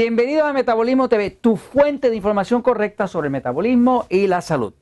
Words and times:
Bienvenido 0.00 0.46
a 0.46 0.52
Metabolismo 0.52 1.08
TV, 1.08 1.28
tu 1.30 1.56
fuente 1.56 2.08
de 2.08 2.14
información 2.14 2.62
correcta 2.62 3.08
sobre 3.08 3.26
el 3.26 3.32
metabolismo 3.32 4.06
y 4.08 4.28
la 4.28 4.40
salud. 4.42 4.72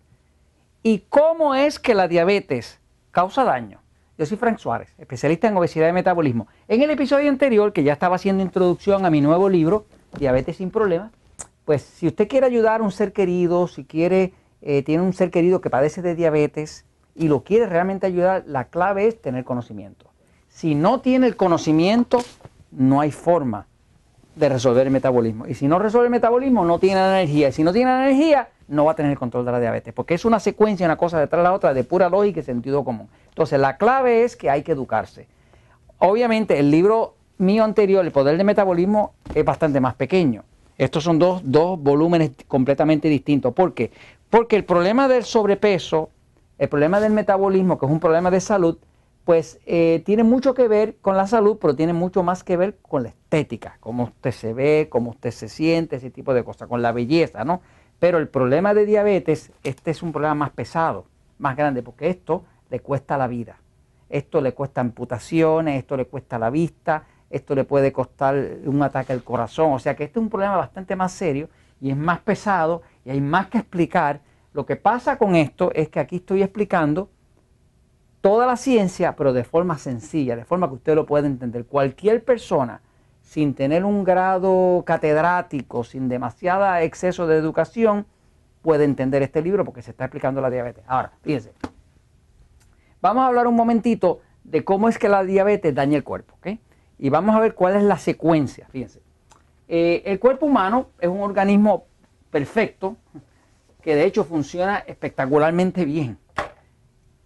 ¿Y 0.83 1.05
cómo 1.09 1.55
es 1.55 1.79
que 1.79 1.95
la 1.95 2.07
diabetes 2.07 2.81
causa 3.13 3.43
daño? 3.43 3.81
Yo 4.19 4.27
soy 4.27 4.37
Frank 4.37 4.59
Suárez, 4.59 4.93
especialista 4.99 5.49
en 5.49 5.57
obesidad 5.57 5.89
y 5.89 5.95
metabolismo. 5.95 6.49
En 6.69 6.83
el 6.83 6.91
episodio 6.91 7.31
anterior, 7.31 7.73
que 7.73 7.83
ya 7.83 7.95
estaba 7.95 8.17
haciendo 8.17 8.43
introducción 8.43 9.07
a 9.07 9.11
mi 9.11 9.23
nuevo 9.23 9.49
libro, 9.49 9.87
Diabetes 10.19 10.59
sin 10.59 10.71
Problemas, 10.71 11.13
pues 11.65 11.81
si 11.81 12.09
usted 12.09 12.29
quiere 12.29 12.45
ayudar 12.45 12.83
a 12.83 12.85
un 12.85 12.93
ser 12.93 13.15
querido, 13.15 13.69
si 13.69 13.87
quiere, 13.87 14.35
eh, 14.61 14.83
tiene 14.83 15.03
un 15.03 15.15
ser 15.15 15.31
querido 15.31 15.63
que 15.63 15.71
padece 15.71 16.03
de 16.03 16.15
diabetes 16.15 16.85
y 17.15 17.29
lo 17.29 17.43
quiere 17.43 17.65
realmente 17.65 18.07
ayudar, 18.07 18.45
la 18.47 18.65
clave 18.65 19.07
es 19.07 19.19
tener 19.23 19.45
conocimiento. 19.45 20.11
Si 20.51 20.75
no 20.75 21.01
tiene 21.01 21.27
el 21.27 21.37
conocimiento, 21.37 22.19
no 22.71 23.01
hay 23.01 23.13
forma 23.13 23.67
de 24.37 24.49
resolver 24.51 24.87
el 24.87 24.93
metabolismo. 24.93 25.47
Y 25.47 25.55
si 25.55 25.67
no 25.67 25.79
resuelve 25.79 26.07
el 26.07 26.11
metabolismo, 26.11 26.65
no 26.65 26.79
tiene 26.79 27.01
energía. 27.01 27.49
Y 27.49 27.53
si 27.53 27.65
no 27.65 27.73
tiene 27.73 27.91
energía, 27.91 28.51
no 28.69 28.85
va 28.85 28.93
a 28.93 28.95
tener 28.95 29.11
el 29.11 29.19
control 29.19 29.47
de 29.47 29.53
la 29.53 29.59
diabetes. 29.59 29.95
Porque 29.95 30.15
es 30.15 30.25
una 30.25 30.39
secuencia, 30.39 30.87
una 30.87 30.97
cosa 30.97 31.19
detrás 31.19 31.41
de 31.41 31.45
la 31.45 31.55
otra, 31.55 31.73
de 31.75 31.83
pura 31.85 32.09
lógica 32.11 32.41
y 32.41 32.43
sentido 32.43 32.85
común. 32.85 33.09
Entonces, 33.31 33.59
la 33.59 33.79
clave 33.79 34.25
es 34.25 34.37
que 34.37 34.51
hay 34.51 34.63
que 34.63 34.73
educarse. 34.73 35.27
Obviamente, 35.99 36.59
el 36.59 36.71
libro 36.71 37.15
mío 37.39 37.65
anterior, 37.65 38.05
El 38.05 38.13
Poder 38.13 38.37
del 38.37 38.47
Metabolismo, 38.47 39.15
es 39.35 39.45
bastante 39.45 39.81
más 39.81 39.95
pequeño. 39.95 40.45
Estos 40.77 41.05
son 41.05 41.19
dos, 41.19 41.41
dos 41.43 41.81
volúmenes 41.81 42.33
completamente 42.47 43.09
distintos. 43.09 43.55
¿Por 43.55 43.73
qué? 43.73 43.91
Porque 44.29 44.57
el 44.57 44.65
problema 44.65 45.09
del 45.09 45.25
sobrepeso, 45.25 46.11
el 46.59 46.69
problema 46.69 47.01
del 47.01 47.13
metabolismo, 47.13 47.79
que 47.79 47.87
es 47.87 47.93
un 47.93 48.01
problema 48.01 48.31
de 48.31 48.41
salud, 48.41 48.77
pues 49.27 49.59
eh, 49.67 50.05
tiene 50.07 50.23
mucho 50.23 50.55
que 50.55 50.69
ver 50.69 50.99
con 51.03 51.17
la 51.17 51.27
salud, 51.27 51.59
pero 51.61 51.75
tiene 51.75 51.93
mucho 51.93 52.23
más 52.23 52.45
que 52.45 52.57
ver 52.57 52.77
con 52.81 53.03
la 53.03 53.09
estética, 53.09 53.77
cómo 53.81 54.05
usted 54.05 54.31
se 54.31 54.55
ve, 54.55 54.87
cómo 54.89 55.11
usted 55.11 55.33
se 55.33 55.49
siente, 55.49 55.97
ese 55.97 56.13
tipo 56.13 56.33
de 56.33 56.45
cosas, 56.45 56.69
con 56.69 56.81
la 56.81 56.93
belleza, 56.93 57.45
¿no? 57.45 57.61
Pero 57.99 58.19
el 58.19 58.29
problema 58.29 58.73
de 58.73 58.87
diabetes, 58.87 59.51
este 59.65 59.91
es 59.91 60.05
un 60.05 60.13
problema 60.13 60.37
más 60.37 60.51
pesado, 60.51 61.07
más 61.39 61.57
grande, 61.57 61.83
porque 61.83 62.09
esto 62.09 62.45
le 62.71 62.79
cuesta 62.79 63.19
la 63.19 63.27
vida. 63.27 63.59
Esto 64.11 64.41
le 64.41 64.55
cuesta 64.55 64.81
amputaciones, 64.81 65.77
esto 65.77 65.97
le 65.97 66.05
cuesta 66.05 66.39
la 66.39 66.51
vista, 66.51 67.03
esto 67.29 67.57
le 67.57 67.65
puede 67.65 67.91
costar 67.93 68.37
un 68.65 68.81
ataque 68.81 69.13
al 69.13 69.25
corazón. 69.25 69.73
O 69.73 69.81
sea 69.81 69.97
que 69.97 70.05
este 70.05 70.21
es 70.21 70.23
un 70.23 70.31
problema 70.31 70.57
bastante 70.57 70.95
más 70.95 71.11
serio 71.11 71.49
y 71.81 71.91
es 71.91 71.97
más 71.97 72.21
pesado 72.21 72.83
y 73.05 73.11
hay 73.11 73.21
más 73.21 73.49
que 73.49 73.59
explicar. 73.59 74.21
Lo 74.53 74.67
que 74.67 74.77
pasa 74.77 75.19
con 75.19 75.35
esto 75.35 75.73
es 75.75 75.89
que 75.89 75.99
aquí 75.99 76.17
estoy 76.17 76.45
explicando 76.45 77.11
toda 78.27 78.45
la 78.45 78.57
ciencia, 78.57 79.15
pero 79.15 79.33
de 79.33 79.45
forma 79.45 79.79
sencilla, 79.79 80.35
de 80.35 80.45
forma 80.45 80.67
que 80.67 80.75
usted 80.75 80.97
lo 80.97 81.07
pueda 81.07 81.29
entender. 81.29 81.65
Cualquier 81.65 82.25
persona, 82.25 82.81
sin 83.23 83.55
tener 83.55 83.85
un 83.85 84.03
grado 84.03 84.83
catedrático, 84.85 85.85
sin 85.85 86.09
demasiado 86.09 86.75
exceso 86.79 87.29
de 87.29 87.37
educación, 87.37 88.05
puede 88.63 88.83
entender 88.83 89.23
este 89.23 89.43
libro 89.43 89.65
porque 89.65 89.81
se 89.81 89.93
está 89.93 90.07
explicando 90.07 90.41
la 90.41 90.51
diabetes. 90.51 90.83
Ahora, 90.89 91.13
fíjense, 91.23 91.53
vamos 93.01 93.23
a 93.23 93.29
hablar 93.29 93.47
un 93.47 93.55
momentito 93.55 94.23
de 94.43 94.65
cómo 94.65 94.89
es 94.89 94.99
que 94.99 95.09
la 95.09 95.23
diabetes 95.23 95.73
daña 95.73 95.97
el 95.97 96.03
cuerpo, 96.03 96.35
¿ok? 96.39 96.59
Y 96.99 97.11
vamos 97.11 97.37
a 97.37 97.39
ver 97.39 97.55
cuál 97.55 97.77
es 97.77 97.85
la 97.85 97.97
secuencia, 97.97 98.67
fíjense. 98.73 99.03
Eh, 99.69 100.03
el 100.05 100.19
cuerpo 100.19 100.47
humano 100.47 100.89
es 100.99 101.09
un 101.09 101.21
organismo 101.21 101.85
perfecto 102.33 102.97
que 103.83 103.95
de 103.95 104.05
hecho 104.05 104.25
funciona 104.25 104.79
espectacularmente 104.79 105.85
bien. 105.85 106.19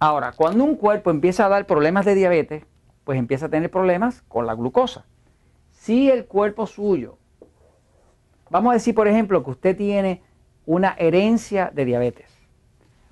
Ahora, 0.03 0.33
cuando 0.33 0.65
un 0.65 0.77
cuerpo 0.77 1.11
empieza 1.11 1.45
a 1.45 1.51
dar 1.51 1.67
problemas 1.67 2.07
de 2.07 2.15
diabetes, 2.15 2.65
pues 3.05 3.19
empieza 3.19 3.47
a 3.47 3.49
tener 3.51 3.71
problemas 3.71 4.23
con 4.29 4.47
la 4.47 4.55
glucosa. 4.55 5.05
Si 5.73 6.11
el 6.11 6.25
cuerpo 6.25 6.67
suyo, 6.67 7.19
vamos 8.49 8.71
a 8.71 8.75
decir 8.75 8.95
por 8.95 9.09
ejemplo 9.09 9.45
que 9.45 9.51
usted 9.51 9.77
tiene 9.77 10.23
una 10.65 10.95
herencia 10.99 11.71
de 11.75 11.85
diabetes. 11.85 12.35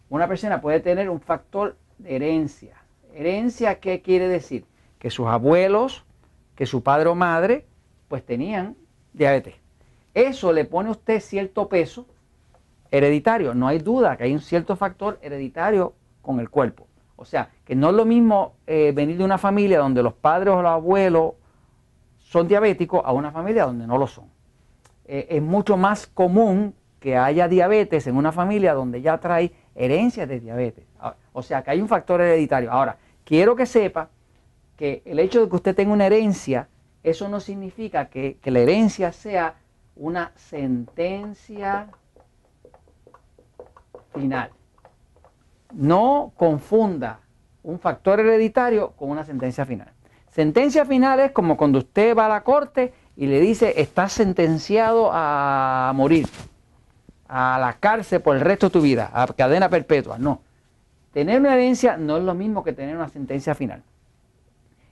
Una 0.09 0.29
persona 0.29 0.63
puede 0.63 0.81
tener 0.81 1.11
un 1.11 1.21
factor 1.21 1.77
de 1.99 2.17
herencia. 2.17 2.77
Herencia, 3.13 3.81
¿qué 3.81 4.01
quiere 4.01 4.27
decir? 4.27 4.65
Que 4.99 5.11
sus 5.11 5.27
abuelos, 5.27 6.07
que 6.55 6.65
su 6.65 6.83
padre 6.83 7.11
o 7.11 7.15
madre, 7.15 7.67
pues 8.09 8.25
tenían 8.25 8.77
diabetes. 9.13 9.57
Eso 10.15 10.55
le 10.55 10.65
pone 10.65 10.89
a 10.89 10.93
usted 10.93 11.21
cierto 11.21 11.69
peso 11.69 12.07
hereditario. 12.91 13.53
No 13.53 13.69
hay 13.69 13.79
duda 13.79 14.17
que 14.17 14.25
hay 14.25 14.33
un 14.33 14.41
cierto 14.41 14.75
factor 14.75 15.19
hereditario 15.21 15.93
con 16.29 16.41
el 16.41 16.51
cuerpo. 16.51 16.87
O 17.17 17.25
sea, 17.25 17.49
que 17.65 17.75
no 17.75 17.89
es 17.89 17.97
lo 17.97 18.05
mismo 18.05 18.57
eh, 18.67 18.93
venir 18.95 19.17
de 19.17 19.25
una 19.25 19.39
familia 19.39 19.79
donde 19.79 20.03
los 20.03 20.13
padres 20.13 20.53
o 20.53 20.61
los 20.61 20.71
abuelos 20.71 21.33
son 22.19 22.47
diabéticos 22.47 23.01
a 23.03 23.13
una 23.13 23.33
familia 23.33 23.65
donde 23.65 23.87
no 23.87 23.97
lo 23.97 24.07
son. 24.07 24.27
Eh, 25.07 25.27
es 25.31 25.41
mucho 25.41 25.79
más 25.79 26.07
común 26.07 26.75
que 27.01 27.17
haya 27.17 27.49
diabetes 27.49 28.07
en 28.09 28.15
una 28.15 28.31
familia 28.31 28.75
donde 28.75 29.01
ya 29.01 29.17
trae 29.17 29.53
herencias 29.75 30.29
de 30.29 30.39
diabetes. 30.39 30.85
Ah, 31.01 31.15
o 31.33 31.43
sea, 31.43 31.63
que 31.63 31.71
hay 31.71 31.81
un 31.81 31.89
factor 31.89 32.21
hereditario. 32.21 32.71
Ahora, 32.71 32.99
quiero 33.25 33.57
que 33.57 33.65
sepa 33.65 34.11
que 34.77 35.01
el 35.07 35.19
hecho 35.19 35.41
de 35.41 35.49
que 35.49 35.57
usted 35.57 35.75
tenga 35.75 35.95
una 35.95 36.05
herencia, 36.05 36.69
eso 37.03 37.27
no 37.31 37.41
significa 37.41 38.11
que, 38.11 38.37
que 38.43 38.51
la 38.51 38.59
herencia 38.59 39.13
sea 39.13 39.55
una 39.97 40.33
sentencia 40.37 41.89
final. 44.13 44.51
No 45.75 46.33
confunda 46.37 47.21
un 47.63 47.79
factor 47.79 48.21
hereditario 48.21 48.93
con 48.93 49.11
una 49.11 49.25
sentencia 49.25 49.67
final. 49.67 49.93
Sentencia 50.31 50.85
final 50.85 51.21
es 51.21 51.33
como 51.33 51.57
cuando 51.57 51.79
usted 51.79 52.17
va 52.17 52.27
a 52.27 52.29
la 52.29 52.45
corte 52.45 52.93
y 53.17 53.27
le 53.27 53.41
dice 53.41 53.81
estás 53.81 54.13
sentenciado 54.13 55.11
a 55.13 55.93
morir, 55.95 56.29
a 57.27 57.59
la 57.59 57.75
cárcel 57.75 58.21
por 58.21 58.37
el 58.37 58.43
resto 58.43 58.67
de 58.67 58.73
tu 58.73 58.81
vida, 58.81 59.11
a 59.13 59.27
cadena 59.27 59.69
perpetua. 59.69 60.19
No. 60.19 60.41
Tener 61.13 61.41
una 61.41 61.55
herencia 61.55 61.97
no 61.97 62.17
es 62.17 62.23
lo 62.23 62.35
mismo 62.35 62.63
que 62.63 62.73
tener 62.73 62.95
una 62.95 63.09
sentencia 63.09 63.55
final. 63.55 63.83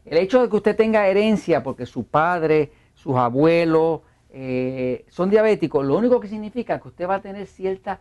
El 0.05 0.19
hecho 0.19 0.43
de 0.43 0.49
que 0.49 0.57
usted 0.57 0.77
tenga 0.77 1.07
herencia 1.07 1.63
porque 1.63 1.87
su 1.87 2.05
padre, 2.05 2.73
sus 2.95 3.17
abuelos 3.17 4.01
eh, 4.31 5.05
son 5.09 5.31
diabéticos, 5.31 5.85
lo 5.85 5.97
único 5.97 6.21
que 6.21 6.29
significa 6.29 6.81
que 6.81 6.89
usted 6.89 7.09
va 7.09 7.17
a 7.17 7.23
tener 7.23 7.47
cierta, 7.47 8.01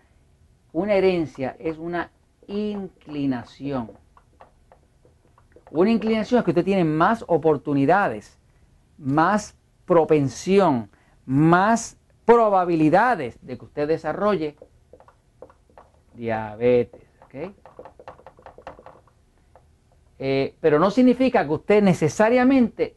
una 0.73 0.93
herencia 0.93 1.55
es 1.59 1.77
una 1.77 2.09
inclinación. 2.47 3.91
Una 5.71 5.91
inclinación 5.91 6.39
es 6.39 6.45
que 6.45 6.51
usted 6.51 6.65
tiene 6.65 6.83
más 6.83 7.23
oportunidades, 7.27 8.37
más 8.97 9.55
propensión, 9.85 10.89
más 11.25 11.97
probabilidades 12.25 13.37
de 13.41 13.57
que 13.57 13.65
usted 13.65 13.87
desarrolle 13.87 14.55
diabetes. 16.13 17.01
Eh, 20.17 20.55
pero 20.61 20.79
no 20.79 20.89
significa 20.91 21.45
que 21.45 21.51
usted 21.51 21.83
necesariamente 21.83 22.95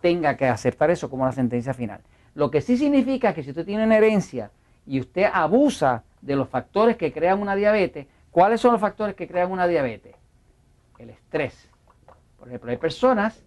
tenga 0.00 0.36
que 0.36 0.46
aceptar 0.46 0.90
eso 0.90 1.10
como 1.10 1.26
la 1.26 1.32
sentencia 1.32 1.74
final. 1.74 2.00
Lo 2.34 2.50
que 2.50 2.60
sí 2.60 2.76
significa 2.76 3.30
es 3.30 3.34
que 3.34 3.42
si 3.42 3.50
usted 3.50 3.66
tiene 3.66 3.84
una 3.84 3.96
herencia 3.96 4.50
y 4.86 5.00
usted 5.00 5.28
abusa 5.32 6.04
de 6.22 6.36
los 6.36 6.48
factores 6.48 6.96
que 6.96 7.12
crean 7.12 7.42
una 7.42 7.54
diabetes, 7.54 8.06
¿Cuáles 8.36 8.60
son 8.60 8.72
los 8.72 8.82
factores 8.82 9.14
que 9.14 9.26
crean 9.26 9.50
una 9.50 9.66
diabetes? 9.66 10.14
El 10.98 11.08
estrés. 11.08 11.70
Por 12.38 12.48
ejemplo, 12.48 12.70
hay 12.70 12.76
personas 12.76 13.42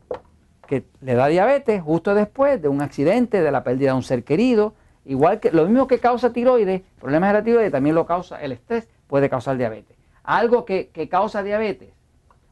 que 0.65 0.83
le 1.01 1.13
da 1.13 1.27
diabetes 1.27 1.79
justo 1.79 2.15
después 2.15 2.59
de 2.59 2.69
un 2.69 2.81
accidente, 2.81 3.43
de 3.43 3.51
la 3.51 3.63
pérdida 3.63 3.91
de 3.91 3.97
un 3.97 4.01
ser 4.01 4.23
querido. 4.23 4.73
Igual 5.05 5.39
que 5.39 5.51
lo 5.51 5.67
mismo 5.67 5.85
que 5.85 5.99
causa 5.99 6.33
tiroides, 6.33 6.81
problemas 6.99 7.29
de 7.29 7.33
la 7.35 7.43
tiroides 7.43 7.71
también 7.71 7.93
lo 7.93 8.07
causa 8.07 8.41
el 8.41 8.51
estrés, 8.51 8.89
puede 9.05 9.29
causar 9.29 9.57
diabetes. 9.57 9.95
Algo 10.23 10.65
que, 10.65 10.89
que 10.89 11.07
causa 11.07 11.43
diabetes, 11.43 11.93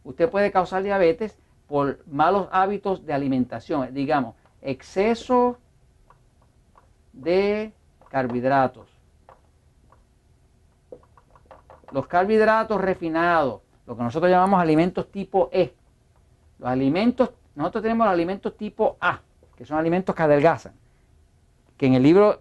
usted 0.03 0.29
puede 0.29 0.51
causar 0.51 0.83
diabetes 0.83 1.39
por 1.65 2.05
malos 2.05 2.49
hábitos 2.51 3.03
de 3.03 3.13
alimentación, 3.13 3.91
digamos, 3.95 4.35
exceso 4.61 5.57
de 7.13 7.73
carbohidratos 8.11 8.96
los 11.91 12.07
carbohidratos 12.07 12.79
refinados, 12.81 13.61
lo 13.85 13.95
que 13.95 14.03
nosotros 14.03 14.29
llamamos 14.29 14.61
alimentos 14.61 15.11
tipo 15.11 15.49
E. 15.51 15.73
Los 16.59 16.69
alimentos, 16.69 17.31
nosotros 17.55 17.81
tenemos 17.83 18.05
los 18.05 18.13
alimentos 18.13 18.57
tipo 18.57 18.97
A, 18.99 19.21
que 19.55 19.65
son 19.65 19.77
alimentos 19.77 20.15
que 20.15 20.23
adelgazan, 20.23 20.73
que 21.77 21.85
en 21.87 21.93
el 21.93 22.03
libro 22.03 22.39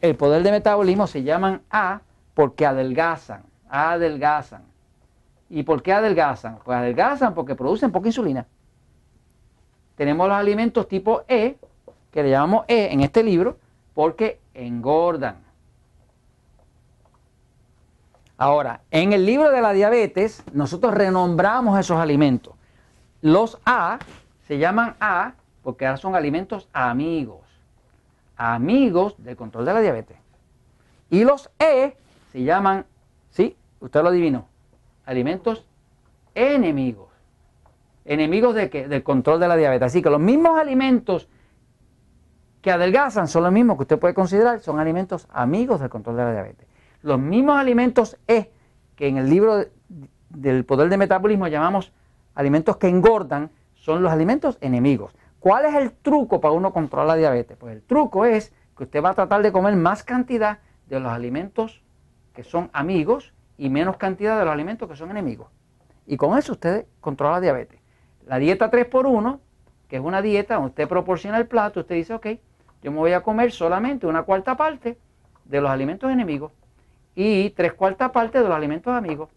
El 0.00 0.14
poder 0.14 0.42
de 0.42 0.50
metabolismo 0.52 1.06
se 1.06 1.22
llaman 1.22 1.62
A 1.70 2.02
porque 2.34 2.66
adelgazan, 2.66 3.44
adelgazan. 3.68 4.62
¿Y 5.48 5.62
por 5.62 5.82
qué 5.82 5.92
adelgazan? 5.92 6.58
Pues 6.64 6.76
adelgazan 6.76 7.34
porque 7.34 7.54
producen 7.54 7.92
poca 7.92 8.08
insulina. 8.08 8.46
Tenemos 9.96 10.28
los 10.28 10.36
alimentos 10.36 10.86
tipo 10.86 11.22
E, 11.28 11.56
que 12.10 12.22
le 12.22 12.30
llamamos 12.30 12.66
E 12.68 12.92
en 12.92 13.00
este 13.00 13.22
libro, 13.22 13.56
porque 13.94 14.40
engordan. 14.52 15.45
Ahora, 18.38 18.82
en 18.90 19.12
el 19.12 19.24
libro 19.24 19.50
de 19.50 19.62
la 19.62 19.72
diabetes, 19.72 20.42
nosotros 20.52 20.94
renombramos 20.94 21.78
esos 21.78 21.98
alimentos. 21.98 22.54
Los 23.22 23.58
A 23.64 23.98
se 24.46 24.58
llaman 24.58 24.96
A 25.00 25.34
porque 25.62 25.86
ahora 25.86 25.96
son 25.96 26.14
alimentos 26.14 26.68
amigos. 26.72 27.40
amigos 28.36 29.14
del 29.18 29.36
control 29.36 29.64
de 29.64 29.72
la 29.72 29.80
diabetes. 29.80 30.18
Y 31.08 31.24
los 31.24 31.50
E 31.58 31.96
se 32.32 32.42
llaman, 32.42 32.84
sí, 33.30 33.56
usted 33.80 34.02
lo 34.02 34.08
adivinó, 34.08 34.46
alimentos 35.06 35.66
enemigos. 36.34 37.08
¿Enemigos 38.04 38.54
de 38.54 38.68
qué? 38.70 38.86
Del 38.86 39.02
control 39.02 39.40
de 39.40 39.48
la 39.48 39.56
diabetes. 39.56 39.86
Así 39.86 40.02
que 40.02 40.10
los 40.10 40.20
mismos 40.20 40.58
alimentos 40.58 41.28
que 42.60 42.70
adelgazan 42.70 43.26
son 43.26 43.44
los 43.44 43.52
mismos 43.52 43.76
que 43.76 43.82
usted 43.82 43.98
puede 43.98 44.14
considerar, 44.14 44.60
son 44.60 44.78
alimentos 44.78 45.26
amigos 45.32 45.80
del 45.80 45.88
control 45.88 46.16
de 46.16 46.24
la 46.24 46.32
diabetes. 46.32 46.68
Los 47.06 47.20
mismos 47.20 47.56
alimentos 47.56 48.18
E, 48.26 48.50
que 48.96 49.06
en 49.06 49.16
el 49.16 49.30
libro 49.30 49.64
del 50.28 50.64
poder 50.64 50.88
de 50.88 50.96
metabolismo 50.96 51.46
llamamos 51.46 51.92
alimentos 52.34 52.78
que 52.78 52.88
engordan, 52.88 53.52
son 53.74 54.02
los 54.02 54.10
alimentos 54.10 54.58
enemigos. 54.60 55.14
¿Cuál 55.38 55.66
es 55.66 55.76
el 55.76 55.92
truco 55.92 56.40
para 56.40 56.52
uno 56.52 56.72
controlar 56.72 57.06
la 57.06 57.14
diabetes? 57.14 57.56
Pues 57.58 57.76
el 57.76 57.82
truco 57.82 58.24
es 58.24 58.52
que 58.76 58.82
usted 58.82 59.04
va 59.04 59.10
a 59.10 59.14
tratar 59.14 59.42
de 59.42 59.52
comer 59.52 59.76
más 59.76 60.02
cantidad 60.02 60.58
de 60.88 60.98
los 60.98 61.12
alimentos 61.12 61.80
que 62.34 62.42
son 62.42 62.70
amigos 62.72 63.32
y 63.56 63.70
menos 63.70 63.98
cantidad 63.98 64.36
de 64.36 64.44
los 64.44 64.52
alimentos 64.52 64.90
que 64.90 64.96
son 64.96 65.12
enemigos. 65.12 65.46
Y 66.08 66.16
con 66.16 66.36
eso 66.36 66.54
usted 66.54 66.86
controla 67.00 67.34
la 67.34 67.40
diabetes. 67.40 67.78
La 68.26 68.38
dieta 68.38 68.68
3x1, 68.68 69.38
que 69.86 69.94
es 69.94 70.02
una 70.02 70.22
dieta 70.22 70.54
donde 70.54 70.70
usted 70.70 70.88
proporciona 70.88 71.38
el 71.38 71.46
plato, 71.46 71.78
usted 71.78 71.94
dice, 71.94 72.14
ok, 72.14 72.26
yo 72.82 72.90
me 72.90 72.98
voy 72.98 73.12
a 73.12 73.22
comer 73.22 73.52
solamente 73.52 74.08
una 74.08 74.24
cuarta 74.24 74.56
parte 74.56 74.98
de 75.44 75.60
los 75.60 75.70
alimentos 75.70 76.10
enemigos 76.10 76.50
y 77.16 77.50
tres 77.50 77.72
cuartas 77.72 78.10
partes 78.10 78.42
de 78.42 78.48
los 78.48 78.56
alimentos 78.56 78.94
amigos. 78.94 79.30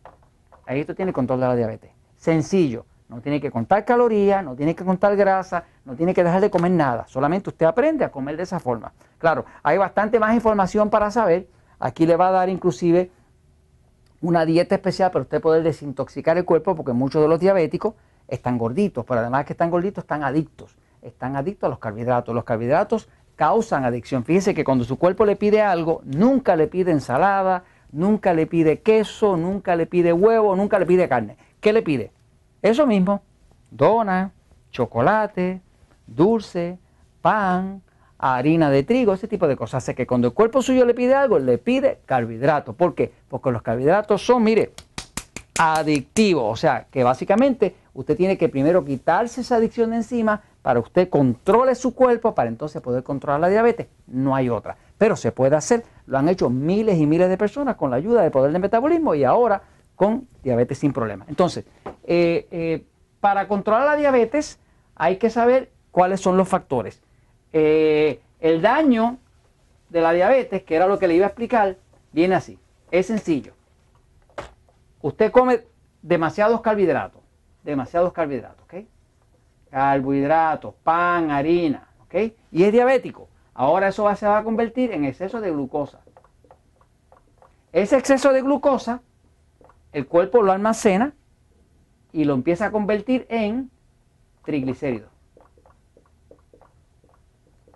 Ahí 0.67 0.81
usted 0.81 0.95
tiene 0.95 1.13
control 1.13 1.39
de 1.39 1.47
la 1.47 1.55
diabetes. 1.55 1.89
Sencillo. 2.17 2.85
No 3.07 3.21
tiene 3.21 3.41
que 3.41 3.49
contar 3.49 3.85
calorías, 3.85 4.43
no 4.43 4.55
tiene 4.55 4.75
que 4.75 4.85
contar 4.85 5.15
grasa, 5.15 5.63
no 5.83 5.95
tiene 5.95 6.13
que 6.13 6.23
dejar 6.23 6.41
de 6.41 6.51
comer 6.51 6.71
nada. 6.71 7.07
Solamente 7.07 7.49
usted 7.49 7.65
aprende 7.65 8.05
a 8.05 8.11
comer 8.11 8.37
de 8.37 8.43
esa 8.43 8.59
forma. 8.59 8.93
Claro, 9.17 9.45
hay 9.63 9.79
bastante 9.79 10.19
más 10.19 10.35
información 10.35 10.91
para 10.91 11.09
saber. 11.09 11.47
Aquí 11.79 12.05
le 12.05 12.15
va 12.15 12.27
a 12.27 12.31
dar 12.31 12.49
inclusive 12.49 13.09
una 14.21 14.45
dieta 14.45 14.75
especial 14.75 15.09
para 15.09 15.23
usted 15.23 15.41
poder 15.41 15.63
desintoxicar 15.63 16.37
el 16.37 16.45
cuerpo 16.45 16.75
porque 16.75 16.93
muchos 16.93 17.21
de 17.21 17.27
los 17.27 17.39
diabéticos 17.39 17.95
están 18.27 18.59
gorditos, 18.59 19.05
pero 19.05 19.21
además 19.21 19.45
que 19.45 19.53
están 19.53 19.71
gorditos 19.71 20.03
están 20.03 20.23
adictos. 20.23 20.77
Están 21.01 21.35
adictos 21.35 21.67
a 21.67 21.69
los 21.69 21.79
carbohidratos. 21.79 22.35
Los 22.35 22.43
carbohidratos 22.43 23.09
causan 23.39 23.85
adicción. 23.85 24.25
Fíjese 24.25 24.53
que 24.53 24.65
cuando 24.65 24.83
su 24.83 24.97
cuerpo 24.97 25.25
le 25.25 25.37
pide 25.37 25.61
algo, 25.61 26.01
nunca 26.03 26.57
le 26.57 26.67
pide 26.67 26.91
ensalada, 26.91 27.63
nunca 27.93 28.33
le 28.33 28.47
pide 28.47 28.81
queso, 28.81 29.37
nunca 29.37 29.77
le 29.77 29.85
pide 29.85 30.11
huevo, 30.11 30.57
nunca 30.57 30.77
le 30.77 30.85
pide 30.85 31.07
carne. 31.07 31.37
¿Qué 31.61 31.71
le 31.71 31.81
pide? 31.81 32.11
Eso 32.61 32.85
mismo, 32.85 33.21
dona, 33.71 34.33
chocolate, 34.71 35.61
dulce, 36.05 36.79
pan, 37.21 37.81
harina 38.17 38.69
de 38.69 38.83
trigo, 38.83 39.13
ese 39.13 39.29
tipo 39.29 39.47
de 39.47 39.55
cosas. 39.55 39.85
Hace 39.85 39.95
que 39.95 40.05
cuando 40.05 40.27
el 40.27 40.33
cuerpo 40.33 40.61
suyo 40.61 40.85
le 40.85 40.93
pide 40.93 41.15
algo, 41.15 41.39
le 41.39 41.57
pide 41.57 42.01
carbohidratos. 42.05 42.75
¿Por 42.75 42.93
qué? 42.93 43.13
Porque 43.29 43.51
los 43.51 43.61
carbohidratos 43.61 44.21
son, 44.21 44.43
mire, 44.43 44.73
adictivos. 45.57 46.51
O 46.51 46.57
sea, 46.57 46.87
que 46.91 47.05
básicamente 47.05 47.73
usted 47.93 48.17
tiene 48.17 48.37
que 48.37 48.49
primero 48.49 48.83
quitarse 48.83 49.39
esa 49.39 49.55
adicción 49.55 49.91
de 49.91 49.95
encima 49.95 50.41
para 50.61 50.79
usted 50.79 51.09
controle 51.09 51.75
su 51.75 51.95
cuerpo, 51.95 52.35
para 52.35 52.49
entonces 52.49 52.81
poder 52.81 53.03
controlar 53.03 53.39
la 53.39 53.49
diabetes. 53.49 53.87
No 54.07 54.35
hay 54.35 54.49
otra. 54.49 54.77
Pero 54.97 55.15
se 55.15 55.31
puede 55.31 55.55
hacer. 55.55 55.83
Lo 56.05 56.17
han 56.17 56.27
hecho 56.27 56.49
miles 56.49 56.97
y 56.97 57.05
miles 57.05 57.29
de 57.29 57.37
personas 57.37 57.75
con 57.75 57.89
la 57.89 57.95
ayuda 57.95 58.21
del 58.21 58.31
poder 58.31 58.51
del 58.51 58.61
metabolismo 58.61 59.15
y 59.15 59.23
ahora 59.23 59.61
con 59.95 60.27
diabetes 60.43 60.77
sin 60.77 60.93
problema. 60.93 61.25
Entonces, 61.27 61.65
eh, 62.03 62.47
eh, 62.51 62.85
para 63.19 63.47
controlar 63.47 63.85
la 63.85 63.95
diabetes 63.95 64.59
hay 64.95 65.17
que 65.17 65.29
saber 65.29 65.71
cuáles 65.91 66.21
son 66.21 66.37
los 66.37 66.47
factores. 66.47 67.01
Eh, 67.53 68.21
el 68.39 68.61
daño 68.61 69.17
de 69.89 70.01
la 70.01 70.11
diabetes, 70.11 70.63
que 70.63 70.75
era 70.75 70.87
lo 70.87 70.99
que 70.99 71.07
le 71.07 71.15
iba 71.15 71.25
a 71.25 71.29
explicar, 71.29 71.77
viene 72.11 72.35
así. 72.35 72.59
Es 72.91 73.07
sencillo. 73.07 73.53
Usted 75.01 75.31
come 75.31 75.61
demasiados 76.01 76.61
carbohidratos, 76.61 77.21
demasiados 77.63 78.13
carbohidratos, 78.13 78.63
¿ok? 78.63 78.85
Carbohidratos, 79.71 80.73
pan, 80.83 81.31
harina, 81.31 81.87
¿ok? 82.01 82.15
Y 82.51 82.63
es 82.63 82.71
diabético. 82.71 83.29
Ahora 83.53 83.89
eso 83.89 84.13
se 84.15 84.27
va 84.27 84.39
a 84.39 84.43
convertir 84.43 84.91
en 84.91 85.05
exceso 85.05 85.41
de 85.41 85.51
glucosa. 85.51 86.01
Ese 87.71 87.97
exceso 87.97 88.33
de 88.33 88.41
glucosa 88.41 89.01
el 89.91 90.07
cuerpo 90.07 90.41
lo 90.41 90.51
almacena 90.51 91.13
y 92.11 92.23
lo 92.25 92.33
empieza 92.33 92.67
a 92.67 92.71
convertir 92.71 93.25
en 93.29 93.71
triglicéridos. 94.43 95.09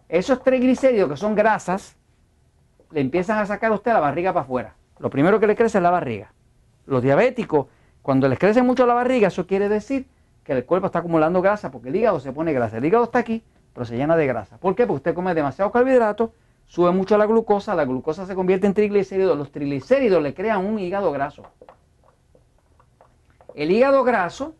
Esos 0.09 0.43
triglicéridos 0.43 1.09
que 1.09 1.17
son 1.17 1.33
grasas, 1.33 1.95
le 2.91 3.01
empiezan 3.01 3.39
a 3.39 3.45
sacar 3.45 3.71
a 3.71 3.75
usted 3.75 3.93
la 3.93 3.99
barriga 3.99 4.31
para 4.31 4.43
afuera. 4.43 4.75
Lo 4.99 5.09
primero 5.09 5.39
que 5.39 5.47
le 5.47 5.55
crece 5.55 5.79
es 5.79 5.81
la 5.81 5.89
barriga. 5.89 6.31
Los 6.85 7.01
diabéticos, 7.01 7.67
cuando 8.03 8.27
les 8.27 8.37
crece 8.37 8.61
mucho 8.61 8.85
la 8.85 8.93
barriga, 8.93 9.29
eso 9.29 9.47
quiere 9.47 9.69
decir 9.69 10.07
que 10.43 10.53
el 10.53 10.65
cuerpo 10.65 10.87
está 10.87 10.99
acumulando 10.99 11.41
grasa 11.41 11.71
porque 11.71 11.89
el 11.89 11.95
hígado 11.95 12.19
se 12.19 12.31
pone 12.33 12.53
grasa. 12.53 12.77
El 12.77 12.85
hígado 12.85 13.05
está 13.05 13.19
aquí, 13.19 13.43
pero 13.73 13.85
se 13.85 13.95
llena 13.95 14.15
de 14.15 14.27
grasa. 14.27 14.57
¿Por 14.57 14.75
qué? 14.75 14.85
Porque 14.85 14.97
usted 14.97 15.15
come 15.15 15.33
demasiado 15.33 15.71
carbohidratos, 15.71 16.31
sube 16.65 16.91
mucho 16.91 17.17
la 17.17 17.25
glucosa, 17.25 17.75
la 17.75 17.85
glucosa 17.85 18.25
se 18.25 18.35
convierte 18.35 18.67
en 18.67 18.73
triglicéridos, 18.73 19.37
los 19.37 19.51
triglicéridos 19.51 20.21
le 20.21 20.33
crean 20.33 20.65
un 20.65 20.79
hígado 20.79 21.11
graso. 21.11 21.43
El 23.55 23.71
hígado 23.71 24.03
graso 24.03 24.55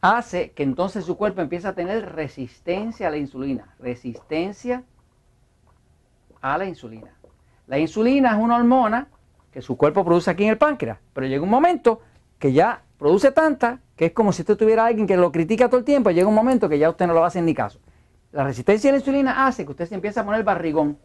hace 0.00 0.52
que 0.52 0.62
entonces 0.62 1.04
su 1.04 1.16
cuerpo 1.16 1.40
empiece 1.40 1.68
a 1.68 1.74
tener 1.74 2.14
resistencia 2.14 3.08
a 3.08 3.10
la 3.10 3.16
insulina. 3.16 3.74
Resistencia 3.78 4.84
a 6.40 6.58
la 6.58 6.64
insulina. 6.64 7.14
La 7.66 7.78
insulina 7.78 8.32
es 8.32 8.38
una 8.38 8.56
hormona 8.56 9.08
que 9.52 9.62
su 9.62 9.76
cuerpo 9.76 10.04
produce 10.04 10.30
aquí 10.30 10.44
en 10.44 10.50
el 10.50 10.58
páncreas, 10.58 10.98
pero 11.12 11.26
llega 11.26 11.42
un 11.42 11.50
momento 11.50 12.00
que 12.38 12.52
ya 12.52 12.82
produce 12.98 13.32
tanta 13.32 13.80
que 14.00 14.06
es 14.06 14.12
como 14.12 14.32
si 14.32 14.40
usted 14.40 14.56
tuviera 14.56 14.86
alguien 14.86 15.06
que 15.06 15.18
lo 15.18 15.30
critica 15.30 15.68
todo 15.68 15.76
el 15.76 15.84
tiempo, 15.84 16.08
y 16.08 16.14
llega 16.14 16.26
un 16.26 16.34
momento 16.34 16.70
que 16.70 16.78
ya 16.78 16.88
usted 16.88 17.06
no 17.06 17.12
lo 17.12 17.20
va 17.20 17.26
a 17.26 17.28
hacer 17.28 17.42
ni 17.42 17.52
caso. 17.52 17.78
La 18.32 18.44
resistencia 18.44 18.88
a 18.88 18.92
la 18.94 18.98
insulina 18.98 19.46
hace 19.46 19.66
que 19.66 19.72
usted 19.72 19.86
se 19.86 19.94
empiece 19.94 20.18
a 20.18 20.24
poner 20.24 20.42
barrigón. 20.42 20.96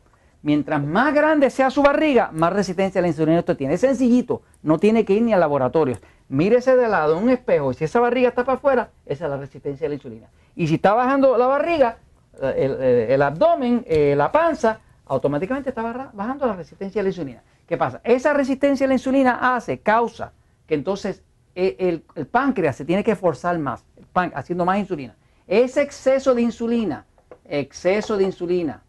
Mientras 0.42 0.82
más 0.82 1.14
grande 1.14 1.50
sea 1.50 1.70
su 1.70 1.82
barriga, 1.82 2.30
más 2.32 2.54
resistencia 2.54 3.00
a 3.00 3.02
la 3.02 3.10
insulina 3.10 3.40
usted 3.40 3.58
tiene. 3.58 3.74
Es 3.74 3.82
sencillito, 3.82 4.44
no 4.64 4.78
tiene 4.78 5.04
que 5.04 5.12
ir 5.12 5.24
ni 5.24 5.34
a 5.34 5.38
laboratorios 5.38 6.00
mírese 6.28 6.76
de 6.76 6.88
lado 6.88 7.18
en 7.18 7.24
un 7.24 7.30
espejo 7.30 7.72
y 7.72 7.76
si 7.76 7.84
esa 7.84 8.00
barriga 8.00 8.30
está 8.30 8.44
para 8.44 8.58
afuera, 8.58 8.90
esa 9.06 9.26
es 9.26 9.32
la 9.32 9.38
resistencia 9.38 9.86
a 9.86 9.90
la 9.90 9.96
insulina. 9.96 10.28
Y 10.56 10.68
si 10.68 10.76
está 10.76 10.94
bajando 10.94 11.38
la 11.38 11.48
barriga, 11.48 11.98
el, 12.42 13.22
abdomen, 13.22 13.84
eh, 13.88 14.14
la 14.16 14.32
panza, 14.32 14.80
automáticamente 15.06 15.70
está 15.70 16.12
bajando 16.14 16.48
la 16.48 16.54
resistencia 16.54 17.02
a 17.02 17.04
la 17.04 17.10
insulina. 17.10 17.44
¿Qué 17.68 17.78
pasa? 17.78 18.02
Esa 18.04 18.34
resistencia 18.34 18.86
a 18.86 18.88
la 18.88 18.96
insulina 18.96 19.56
hace, 19.56 19.80
causa 19.80 20.34
que 20.68 20.76
entonces 20.76 21.24
eh, 21.56 22.02
el, 22.16 22.26
páncreas 22.28 22.76
se 22.76 22.86
tiene 22.86 23.04
que 23.04 23.16
forzar 23.16 23.58
más, 23.58 23.84
haciendo 24.14 24.66
más 24.66 24.78
insulina. 24.78 25.16
Ese 25.48 25.82
exceso 25.82 26.36
de 26.36 26.42
insulina, 26.42 27.06
exceso 27.46 28.18
de 28.18 28.26
insulina 28.26 28.84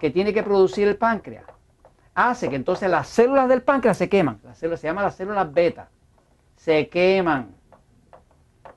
que 0.00 0.10
tiene 0.10 0.32
que 0.32 0.42
producir 0.42 0.88
el 0.88 0.96
páncreas, 0.96 1.44
hace 2.14 2.48
que 2.48 2.56
entonces 2.56 2.90
las 2.90 3.08
células 3.08 3.48
del 3.48 3.62
páncreas 3.62 3.98
se 3.98 4.08
queman. 4.08 4.40
Las 4.42 4.58
células 4.58 4.80
se 4.80 4.86
llaman 4.88 5.04
las 5.04 5.16
células 5.16 5.52
beta 5.52 5.88
se 6.62 6.88
queman. 6.88 7.56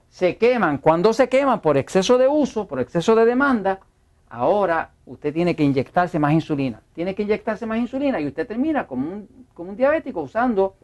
Se 0.10 0.38
queman. 0.38 0.80
Cuando 0.80 1.14
se 1.14 1.30
queman 1.30 1.62
por 1.62 1.78
exceso 1.78 2.18
de 2.18 2.28
uso, 2.28 2.68
por 2.68 2.80
exceso 2.80 3.14
de 3.14 3.26
demanda, 3.26 3.80
ahora 4.28 4.90
usted 5.06 5.32
tiene 5.32 5.56
que 5.56 5.64
inyectarse 5.64 6.18
más 6.18 6.34
insulina. 6.34 6.82
Tiene 6.96 7.14
que 7.14 7.22
inyectarse 7.22 7.68
más 7.68 7.78
insulina 7.78 8.20
y 8.20 8.26
usted 8.26 8.48
termina 8.48 8.88
como 8.88 9.08
un, 9.08 9.46
como 9.54 9.70
un 9.70 9.76
diabético 9.76 10.22
usando 10.22 10.76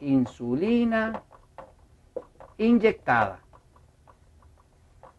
insulina 0.00 1.22
inyectada. 2.58 3.40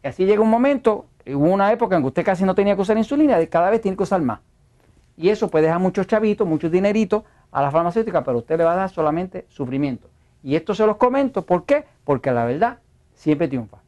Y 0.02 0.08
así 0.08 0.24
llega 0.24 0.42
un 0.42 0.50
momento, 0.50 1.06
hubo 1.26 1.52
una 1.52 1.72
época 1.72 1.96
en 1.96 2.02
que 2.02 2.08
usted 2.08 2.24
casi 2.24 2.44
no 2.44 2.54
tenía 2.54 2.74
que 2.76 2.82
usar 2.82 2.96
insulina, 2.96 3.44
cada 3.46 3.70
vez 3.70 3.80
tiene 3.80 3.96
que 3.96 4.02
usar 4.02 4.20
más. 4.22 4.40
Y 5.16 5.30
eso 5.30 5.48
puede 5.48 5.66
dejar 5.66 5.80
muchos 5.80 6.06
chavitos, 6.06 6.46
muchos 6.46 6.70
dineritos 6.70 7.24
a 7.50 7.62
la 7.62 7.70
farmacéutica, 7.70 8.22
pero 8.22 8.38
usted 8.38 8.58
le 8.58 8.64
va 8.64 8.74
a 8.74 8.76
dar 8.76 8.90
solamente 8.90 9.46
sufrimiento. 9.48 10.08
Y 10.42 10.56
esto 10.56 10.74
se 10.74 10.86
los 10.86 10.96
comento, 10.96 11.44
¿por 11.46 11.64
qué? 11.64 11.84
Porque 12.04 12.30
la 12.30 12.44
verdad 12.44 12.78
siempre 13.14 13.48
triunfa. 13.48 13.78